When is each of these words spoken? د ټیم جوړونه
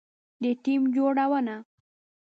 د 0.41 0.45
ټیم 0.63 0.81
جوړونه 0.95 1.55